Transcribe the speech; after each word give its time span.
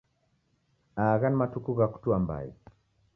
Agha 1.05 1.29
ni 1.29 1.35
matuku 1.39 1.75
gha 1.77 1.87
kutua 1.93 2.17
mbai 2.23 2.49